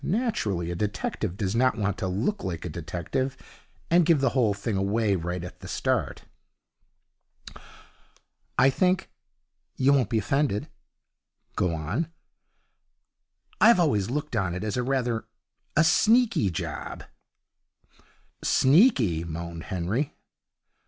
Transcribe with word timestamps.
Naturally 0.03 0.71
a 0.71 0.75
detective 0.75 1.37
does 1.37 1.55
not 1.55 1.77
want 1.77 1.95
to 1.99 2.07
look 2.07 2.43
like 2.43 2.65
a 2.65 2.69
detective 2.69 3.37
and 3.91 4.03
give 4.03 4.19
the 4.19 4.29
whole 4.31 4.55
thing 4.55 4.75
away 4.75 5.15
right 5.15 5.43
at 5.43 5.59
the 5.59 5.67
start. 5.67 6.23
'I 8.57 8.71
think 8.71 9.11
you 9.77 9.93
won't 9.93 10.09
be 10.09 10.17
offended?' 10.17 10.67
'Go 11.55 11.75
on.' 11.75 12.11
'I've 13.61 13.79
always 13.79 14.09
looked 14.09 14.35
on 14.35 14.55
it 14.55 14.63
as 14.63 14.75
rather 14.75 15.27
a 15.77 15.83
sneaky 15.83 16.49
job.' 16.49 17.03
'Sneaky!' 18.41 19.23
moaned 19.23 19.65
Henry. 19.65 20.15